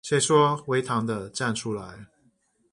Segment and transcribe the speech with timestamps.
[0.03, 2.07] 誰說微糖的站出來